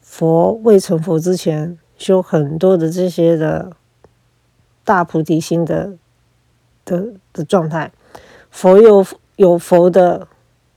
[0.00, 3.72] 佛未成佛之前，修很多的这些的
[4.84, 5.92] 大菩提心的
[6.84, 7.90] 的的状态。
[8.50, 9.04] 佛有
[9.36, 10.28] 有佛的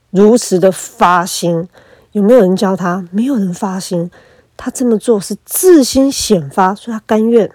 [0.10, 1.68] 如实的发心，
[2.14, 3.08] 有没有人教他？
[3.12, 4.10] 没有人发心，
[4.56, 7.50] 他这么做是自心显发，所以他甘愿，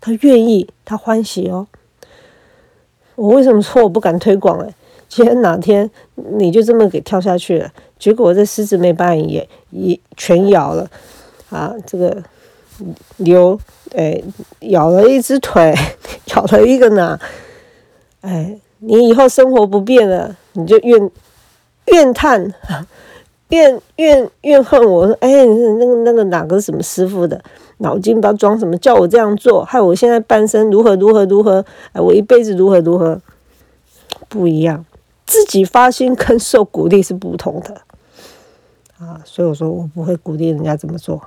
[0.00, 1.66] 他愿意，他欢喜哦。
[3.14, 4.58] 我为什么说我不敢推广？
[4.60, 4.74] 哎，
[5.08, 10.90] 今天哪天你就这么给跳下去了，结果这狮子没把你也也全咬了
[11.50, 11.74] 啊！
[11.86, 12.22] 这个
[13.18, 13.58] 牛
[13.94, 14.22] 哎
[14.60, 15.74] 咬了一只腿，
[16.34, 17.18] 咬了一个哪？
[18.20, 18.58] 哎。
[18.84, 21.08] 你以后生活不便了，你就怨
[21.84, 22.52] 怨叹，
[23.52, 27.42] 怨怨怨恨我说，哎，那个那个哪个什么师傅的
[27.78, 33.20] 脑筋不知道装什么，叫我这样做，害我现在半生如何如何如何，哎，我一辈子如何如何，
[34.28, 34.84] 不一样，
[35.26, 37.82] 自己发心跟受鼓励是不同的
[38.98, 41.22] 啊，所以我说我不会鼓励人家这么做，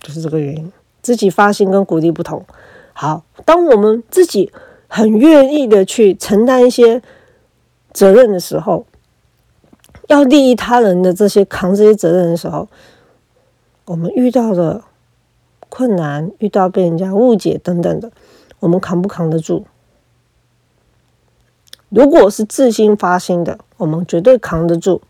[0.00, 2.44] 就是这个原因，自己发心跟鼓励不同。
[2.92, 4.52] 好，当我们自己。
[4.90, 7.02] 很愿意的去承担一些
[7.92, 8.86] 责任的时候，
[10.08, 12.68] 要利益他人的这些扛这些责任的时候，
[13.84, 14.82] 我们遇到的
[15.68, 18.10] 困难，遇到被人家误解等等的，
[18.58, 19.64] 我们扛不扛得住？
[21.88, 25.00] 如果是自心发心的，我们绝对扛得住，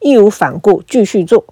[0.00, 1.44] 义无反顾继续做。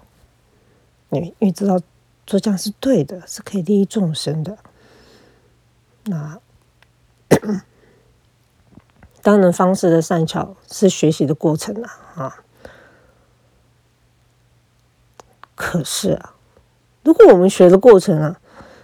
[1.10, 1.78] 你因为知道
[2.26, 4.56] 做这样是对的，是可以利益众生的。
[6.06, 6.40] 那。
[9.22, 12.44] 当然，方式的善巧是学习的过程啊，啊。
[15.64, 16.34] 可是啊，
[17.04, 18.40] 如果我们学的过程啊，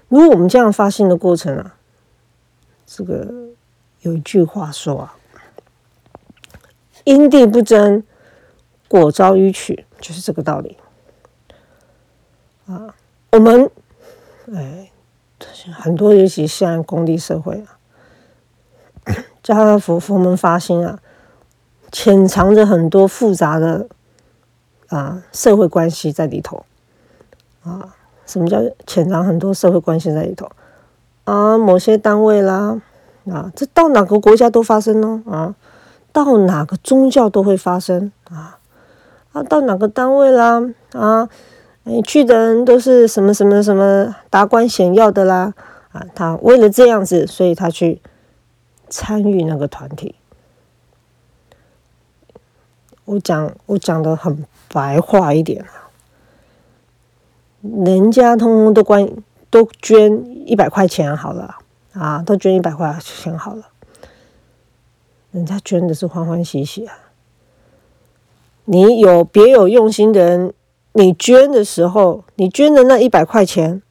[0.06, 1.74] 如果我们这样发心的过程啊，
[2.86, 3.26] 这个
[4.02, 5.16] 有一句话说啊
[7.02, 8.04] ，“因地不争，
[8.86, 10.76] 果遭迂曲”，就是这个道理
[12.66, 12.94] 啊。
[13.32, 13.68] 我们
[14.54, 14.92] 哎，
[15.72, 17.74] 很多尤其现在功利社会啊。
[19.42, 21.00] 叫他佛佛门发心啊，
[21.90, 23.88] 潜藏着很多复杂的
[24.88, 26.64] 啊社会关系在里头
[27.68, 27.94] 啊。
[28.26, 30.48] 什么叫潜藏很多社会关系在里头
[31.24, 31.56] 啊？
[31.56, 32.80] 某些单位啦
[33.30, 35.54] 啊，这到哪个国家都发生呢啊？
[36.12, 38.58] 到哪个宗教都会发生啊？
[39.32, 40.62] 啊，到哪个单位啦
[40.92, 41.28] 啊？
[41.84, 45.54] 你去的人都是什么什么什么达官显要的啦
[45.92, 46.04] 啊？
[46.14, 48.00] 他为了这样子，所以他去。
[48.90, 50.14] 参与那个团体，
[53.04, 55.87] 我讲我讲的很白话一点啊，
[57.60, 59.08] 人家通通都关
[59.50, 61.56] 都捐一百块钱好了
[61.92, 63.68] 啊，都捐一百块钱好了，
[65.30, 66.94] 人家捐的是欢欢喜喜啊，
[68.64, 70.54] 你有别有用心的人，
[70.92, 73.82] 你捐的时候，你捐的那一百块钱，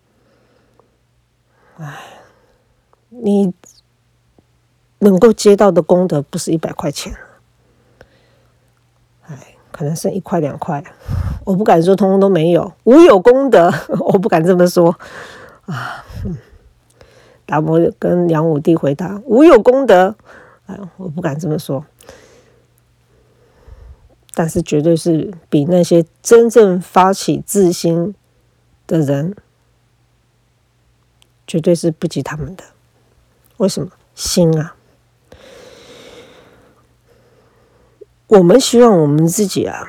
[1.77, 1.97] 哎，
[3.09, 3.53] 你。
[4.99, 7.15] 能够接到的功德不是一百块钱，
[9.77, 10.83] 可能剩一块两块，
[11.45, 13.71] 我不敢说通通都没有，无有功德，
[14.11, 14.97] 我不敢这么说
[15.67, 16.03] 啊。
[17.45, 20.15] 达摩跟梁武帝回答：无有功德，
[20.65, 21.85] 哎，我不敢这么说。
[24.33, 28.15] 但是绝对是比那些真正发起自心
[28.87, 29.35] 的人，
[31.45, 32.63] 绝对是不及他们的。
[33.57, 33.91] 为什么？
[34.15, 34.75] 心啊！
[38.27, 39.85] 我们希望我们自己啊，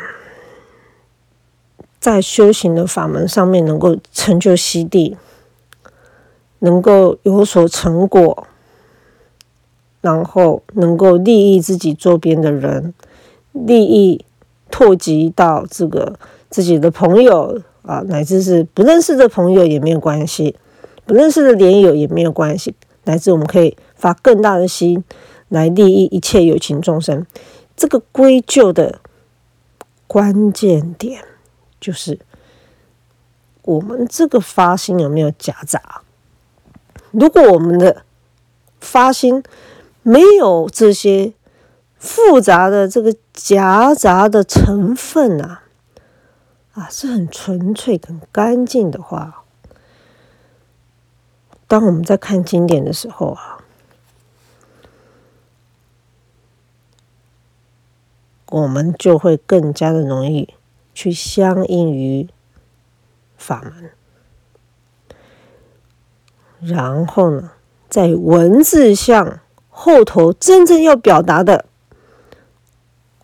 [1.98, 5.16] 在修行的法门上面能够成就西地，
[6.60, 8.46] 能够有所成果，
[10.00, 12.94] 然后能够利益自己周边的人，
[13.52, 14.24] 利益。
[14.70, 16.18] 拓及到这个
[16.50, 20.54] 自己的朋友啊，乃至是不认识的朋友也没有关系，
[21.06, 22.74] 不认识的连友也没有关系，
[23.04, 25.02] 乃至我们可以发更大的心
[25.48, 27.26] 来利益一切有情众生。
[27.78, 29.00] 这个归咎的
[30.06, 31.24] 关键点
[31.80, 32.20] 就是
[33.62, 36.02] 我们这个发心有没有夹杂？
[37.12, 38.04] 如果我们的
[38.78, 39.42] 发心
[40.02, 41.32] 没有这些。
[42.00, 45.64] 复杂的这个夹杂的成分啊，
[46.74, 49.42] 啊是很纯粹、很干净的话。
[51.66, 53.57] 当我们在看经典的时候啊，
[58.50, 60.54] 我们就会更加的容易
[60.94, 62.28] 去相应于
[63.36, 63.90] 法门，
[66.60, 67.52] 然后呢，
[67.88, 71.66] 在文字上后头真正要表达的。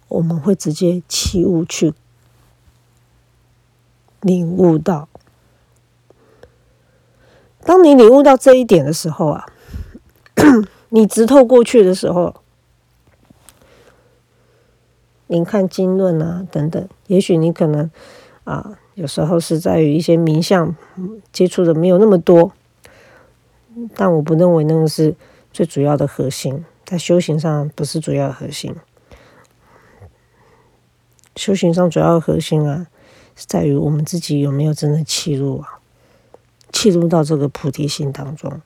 [0.08, 1.92] 我们会直接起悟去
[4.20, 5.08] 领悟到，
[7.64, 9.46] 当你领悟到这一点的时候啊，
[10.90, 12.42] 你直透过去的时候，
[15.35, 17.91] 您看经论啊等等，也许你可能
[18.45, 20.76] 啊，有时候是在于一些名相
[21.32, 22.53] 接触的没有那么多，
[23.97, 25.16] 但我不认为那个是
[25.53, 28.76] 最主要的核心，在修行上不是主要核心。
[31.35, 32.87] 修行上主要核心啊，
[33.35, 35.80] 是在于我们自己有没有真的契入啊，
[36.70, 38.62] 契入到这个菩提心当中，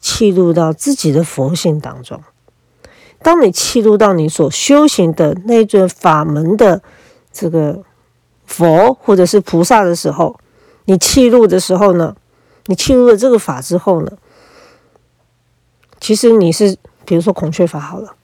[0.00, 2.22] 契入到自己的佛性当中。
[3.24, 6.80] 当你契入到你所修行的那尊法门的
[7.32, 7.82] 这个
[8.46, 10.38] 佛或者是菩萨的时候，
[10.84, 12.14] 你契入的时候呢，
[12.66, 14.12] 你契入了这个法之后呢，
[15.98, 18.14] 其实你是比如说孔雀法好了，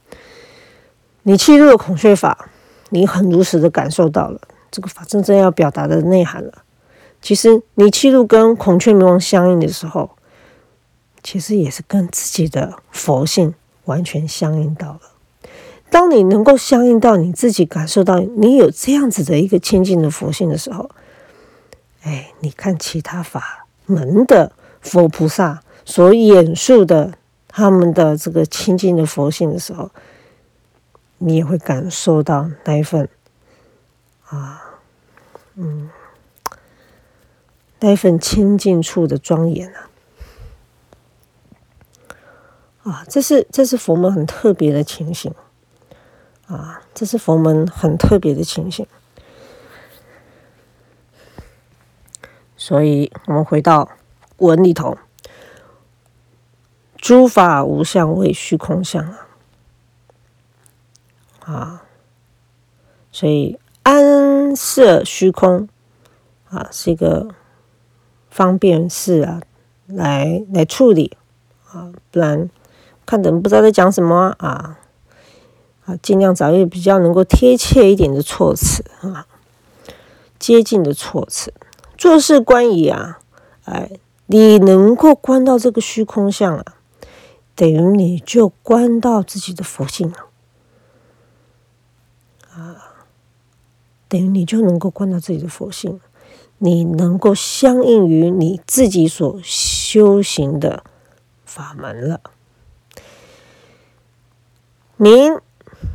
[1.23, 2.47] 你契入了孔雀法。
[2.93, 6.65] 你很如实的感受到了这个法真正要表达的内涵了。
[7.23, 10.11] 其实你气入跟孔雀明王相应的时候，
[11.23, 13.55] 其实也是跟自己的佛性
[13.91, 15.01] 完全相应到了。
[15.91, 20.89] 当你能够相应到你自己感受到你有这样子的一个清净的佛性的时候，
[22.03, 27.15] 哎，你看其他法门的佛菩萨所演述的
[27.49, 29.91] 他们的这个清净的佛性的时候。
[31.23, 33.07] 你也会感受到那一份
[34.31, 34.81] 啊，
[35.55, 35.91] 嗯，
[37.81, 39.90] 那一份清净处的庄严啊，
[42.83, 45.35] 啊，这是这是佛门很特别的情形
[46.47, 48.87] 啊，这是佛门很特别的情形。
[52.57, 53.89] 所以我们回到
[54.39, 54.97] 文里头，
[56.97, 59.27] 诸法无相，为虚空相啊。
[61.41, 61.83] 啊，
[63.11, 65.69] 所以安设虚空
[66.49, 67.29] 啊，是一个
[68.31, 69.41] 方便事啊，
[69.87, 71.17] 来来处理
[71.73, 72.49] 啊，不然
[73.11, 74.79] 看的人不知道在讲什么啊
[75.85, 79.27] 啊，尽量找一个比较能够贴切一点的措辞啊，
[80.39, 81.53] 接近的措辞。
[81.99, 83.19] 做事观仪啊，
[83.65, 83.91] 哎，
[84.27, 86.65] 你能够观到这个虚空相啊，
[87.57, 90.27] 等于你就观到自己的佛性了
[92.53, 92.77] 啊。
[94.07, 96.01] 等于你就能够观到自己的佛性，
[96.59, 100.85] 你能够相应于你自己所修行的
[101.45, 102.21] 法门了。
[105.03, 105.41] 明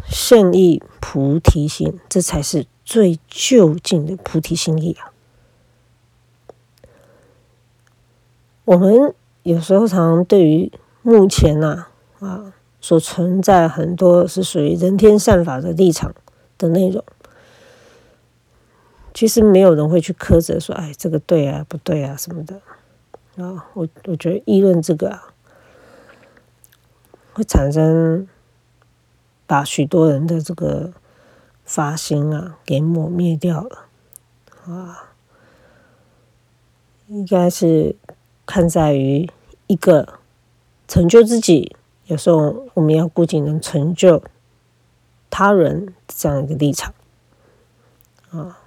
[0.07, 5.13] 圣意菩提心，这才是最究竟的菩提心意啊！
[8.63, 10.71] 我们有时候常对于
[11.03, 11.85] 目前呐
[12.19, 12.51] 啊
[12.81, 16.15] 所存在很多是属于人天善法的立场
[16.57, 17.05] 的内容。
[19.13, 22.59] 其实没有人会去苛责说，哎，这个对啊，不对啊，什么的
[23.37, 23.67] 啊。
[23.75, 25.27] 我我觉得议论这个啊，
[27.33, 28.27] 会产生
[29.47, 30.93] 把许多人的这个
[31.63, 33.85] 发心啊给抹灭掉了
[34.65, 35.13] 啊，
[37.07, 37.95] 应该是
[38.45, 39.29] 看在于
[39.67, 40.19] 一个
[40.87, 41.75] 成就自己，
[42.05, 44.23] 有时候我们要顾及能成就
[45.29, 46.93] 他人这样一个立场
[48.31, 48.59] 啊。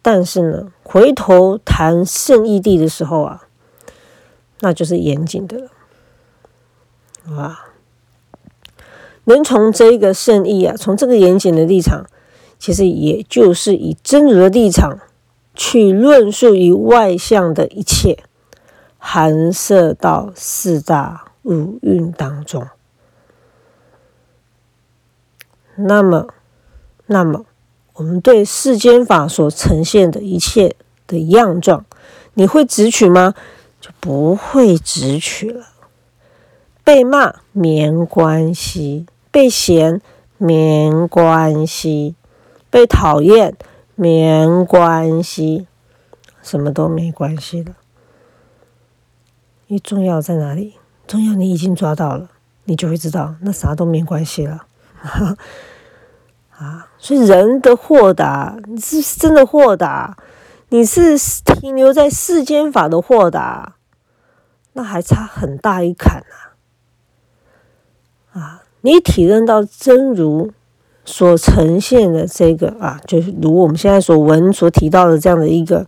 [0.00, 3.48] 但是呢，回头谈圣义地的时候啊，
[4.60, 5.70] 那就是严谨的了
[7.34, 7.73] 啊。
[9.24, 12.06] 能从这个圣意啊，从这个严谨的立场，
[12.58, 14.98] 其实也就是以真如的立场
[15.54, 18.18] 去论述于外向的一切，
[18.98, 22.66] 含摄到四大五蕴当中。
[25.76, 26.28] 那么，
[27.06, 27.46] 那么。
[27.96, 30.74] 我们对世间法所呈现的一切
[31.06, 31.86] 的样状，
[32.32, 33.34] 你会直取吗？
[33.80, 35.66] 就不会直取了。
[36.82, 40.00] 被骂没关系，被嫌
[40.38, 42.14] 没关系，
[42.70, 43.56] 被讨厌
[43.96, 45.66] 没关系，
[46.40, 47.74] 什么都没关系了。
[49.66, 50.76] 你重要在哪里？
[51.08, 52.30] 重要你已经抓到了，
[52.62, 54.66] 你就会知道，那啥都没关系了。
[56.56, 60.16] 啊，所以人的豁达，你是真的豁达，
[60.68, 63.74] 你是停留在世间法的豁达，
[64.74, 66.22] 那还差很大一坎
[68.32, 68.38] 啊！
[68.40, 70.52] 啊，你体认到真如
[71.06, 75.86] 所呈现的这个啊，就是如我们现在所闻所提到的这样的一个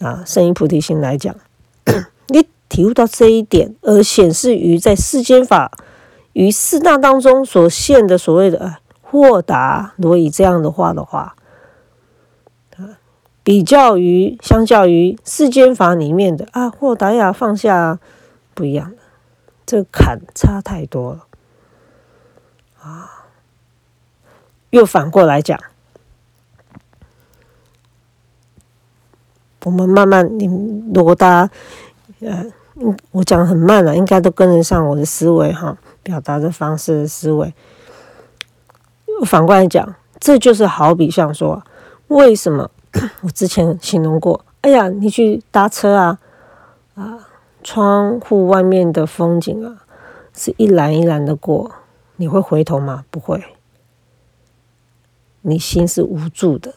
[0.00, 1.32] 啊，圣音菩提心来讲，
[2.26, 5.70] 你体悟到这一点，而显示于在世间法
[6.32, 8.80] 与四大当中所现的所谓的啊。
[9.00, 11.36] 豁达，如以这样的话的话，
[12.76, 12.98] 啊，
[13.44, 18.00] 比较于相较于世间法里面的啊，豁达呀，放下
[18.54, 18.96] 不一样的，
[19.64, 21.26] 这坎差太多了
[22.84, 23.24] 啊。
[24.70, 25.58] 又反过来讲，
[29.64, 30.46] 我们慢慢，你
[30.92, 31.50] 如果大家，
[32.20, 32.44] 呃，
[33.12, 37.54] 我讲很慢了，应该都跟得上我的思维哈，表达的方式的思维。
[39.24, 41.62] 反过来讲，这就是好比像说，
[42.08, 42.68] 为什么
[43.22, 44.44] 我之前形容过？
[44.62, 46.18] 哎呀，你去搭车啊，
[46.96, 47.28] 啊，
[47.62, 49.84] 窗户外面的风景啊，
[50.34, 51.70] 是一栏一栏的过，
[52.16, 53.04] 你会回头吗？
[53.10, 53.42] 不会，
[55.42, 56.74] 你心是无助的，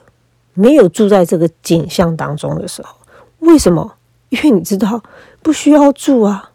[0.53, 2.95] 没有住在这个景象当中的时候，
[3.39, 3.95] 为什么？
[4.29, 5.03] 因为你知道
[5.41, 6.51] 不需要住啊，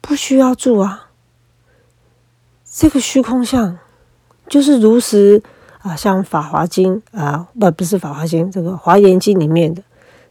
[0.00, 1.08] 不需要住啊，
[2.64, 3.78] 这个虚空相。
[4.48, 5.42] 就是如实
[5.82, 9.82] 啊，像《法华经》啊，不不是《法华经》，这个《华严经》里面的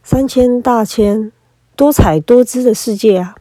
[0.02, 1.30] 三千大千
[1.76, 3.36] 多彩多姿的世界啊，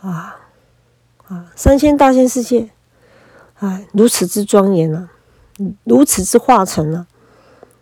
[0.00, 0.37] 啊
[1.28, 2.70] 啊，三千大千世界
[3.58, 5.10] 啊，如此之庄严啊，
[5.84, 7.06] 如此之化成啊，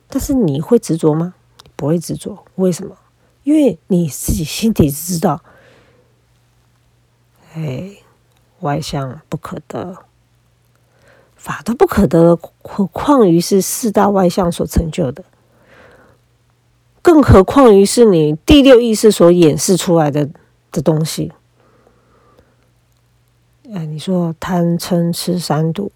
[0.09, 1.35] 但是你会执着吗？
[1.75, 2.97] 不会执着，为什么？
[3.45, 5.43] 因为你自己心底知道，
[7.55, 7.97] 哎，
[8.61, 9.97] 外相不可得。
[11.37, 15.23] 法都不可得，何况于是四大外相所成就的，
[17.03, 20.29] 更何况于是你第六意识所演示出来的
[20.73, 21.31] 的东西。
[23.75, 25.91] 哎，你说贪嗔痴三毒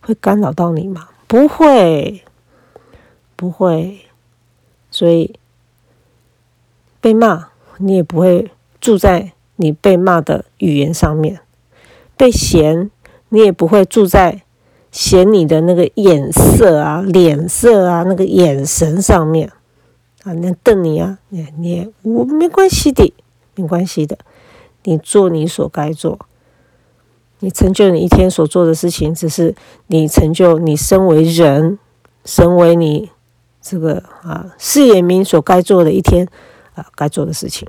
[0.00, 1.08] 会干扰到你吗？
[1.26, 2.22] 不会，
[3.34, 4.00] 不会。
[4.90, 5.38] 所以
[7.00, 7.48] 被骂，
[7.78, 8.50] 你也不会
[8.80, 11.36] 住在你被骂的语言上面；
[12.16, 12.90] 被嫌，
[13.28, 14.42] 你也不会住在。
[14.90, 19.52] 嫌你的那个眼色啊、脸色啊、那个眼神上面
[20.22, 23.12] 啊，那瞪你啊，你你我没关系的，
[23.54, 24.18] 没关系的，
[24.84, 26.18] 你做你所该做，
[27.40, 29.54] 你成就你一天所做的事情，只是
[29.86, 31.78] 你成就你身为人，
[32.24, 33.10] 身为你
[33.60, 36.28] 这个啊事业民所该做的一天
[36.74, 37.68] 啊该做的事情，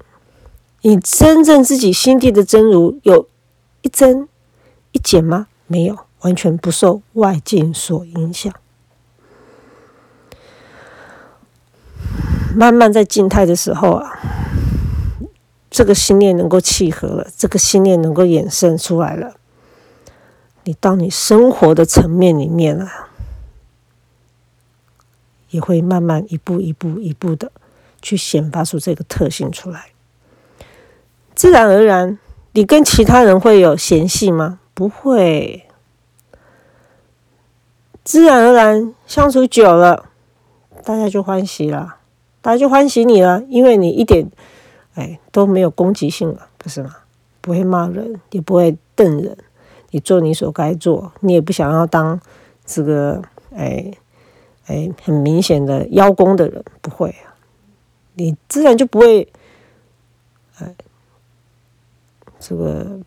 [0.82, 3.28] 你真正自己心地的真如有
[3.82, 4.28] 一增
[4.91, 5.47] 一减吗？
[5.67, 5.97] 没有。
[6.22, 8.53] 完全不受外境所影响，
[12.53, 14.20] 慢慢在静态的时候啊，
[15.70, 19.36] 这个心念能够契合了，这个心念能够衍生出来了，
[20.70, 23.09] 你到你生活的层面里面啊，
[25.49, 27.51] 也会慢慢一步一步一步的
[28.03, 29.88] 去显发出这个特性出来，
[31.34, 32.20] 自然而然，
[32.51, 34.59] 你跟其他人会有嫌隙吗？
[34.76, 35.65] 不会。
[38.03, 40.05] 自然而然相处久了，
[40.84, 41.95] 大家就欢喜了，
[42.43, 44.30] 大家就欢喜你了，因为你一点
[44.93, 46.95] 哎都没有攻击性了，不是吗？
[47.41, 49.36] 不会骂人，也不会瞪人，
[49.91, 52.19] 你做你所该做，你也不想要当
[52.65, 53.21] 这个
[53.55, 53.91] 哎
[54.67, 57.33] 哎很明显的邀功的人，不会啊，
[58.13, 59.27] 你自然就不会
[60.59, 60.75] 哎
[62.39, 62.99] 这个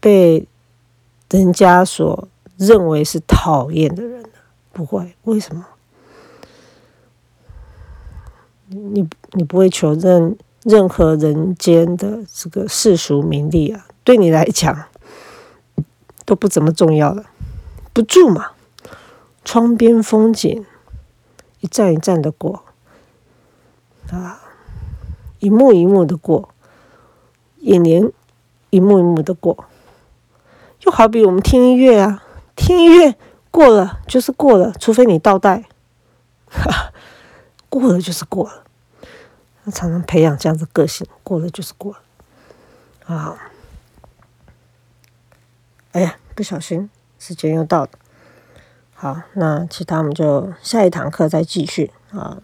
[0.00, 0.46] 被
[1.30, 4.24] 人家所认为是讨厌的人，
[4.72, 5.66] 不会，为什么？
[8.68, 14.86] 你你不会求任任何人间的这个世俗名利啊，对你来讲
[16.24, 17.24] 都不怎么重要了，
[17.92, 18.52] 不住嘛，
[19.44, 20.64] 窗边风景
[21.60, 22.64] 一站一站的过
[24.10, 24.40] 啊，
[25.38, 26.48] 一幕一幕的过，
[27.58, 28.10] 眼帘
[28.70, 29.64] 一幕一幕的过，
[30.78, 32.22] 就好比我们听音乐啊，
[32.56, 33.14] 听音乐
[33.50, 35.64] 过了就是过了，除非你倒带，
[37.68, 38.64] 过了就是过了。
[39.72, 43.51] 常常培养这样子个性，过了就是过了啊！
[45.92, 46.88] 哎呀，不小心
[47.18, 47.90] 时间又到了。
[48.94, 52.40] 好，那其他我们就下一堂课再继续啊。